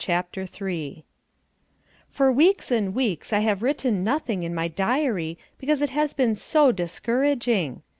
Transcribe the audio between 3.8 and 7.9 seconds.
nothing in my diary because it has been so discouraging.